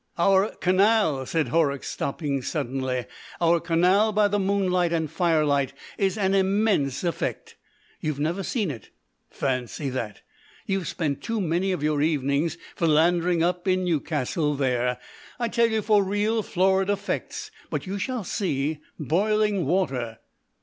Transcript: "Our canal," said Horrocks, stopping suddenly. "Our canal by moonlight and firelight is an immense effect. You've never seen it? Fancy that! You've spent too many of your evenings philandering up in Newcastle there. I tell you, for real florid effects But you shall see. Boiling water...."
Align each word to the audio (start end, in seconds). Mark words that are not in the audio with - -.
"Our 0.17 0.49
canal," 0.55 1.27
said 1.27 1.49
Horrocks, 1.49 1.87
stopping 1.87 2.41
suddenly. 2.41 3.05
"Our 3.39 3.59
canal 3.59 4.11
by 4.11 4.27
moonlight 4.29 4.91
and 4.91 5.11
firelight 5.11 5.73
is 5.99 6.17
an 6.17 6.33
immense 6.33 7.03
effect. 7.03 7.55
You've 7.99 8.19
never 8.19 8.41
seen 8.41 8.71
it? 8.71 8.89
Fancy 9.29 9.91
that! 9.91 10.23
You've 10.65 10.87
spent 10.87 11.21
too 11.21 11.39
many 11.39 11.71
of 11.71 11.83
your 11.83 12.01
evenings 12.01 12.57
philandering 12.75 13.43
up 13.43 13.67
in 13.67 13.83
Newcastle 13.83 14.55
there. 14.55 14.97
I 15.37 15.49
tell 15.49 15.69
you, 15.69 15.83
for 15.83 16.03
real 16.03 16.41
florid 16.41 16.89
effects 16.89 17.51
But 17.69 17.85
you 17.85 17.99
shall 17.99 18.23
see. 18.23 18.79
Boiling 18.97 19.67
water...." 19.67 20.17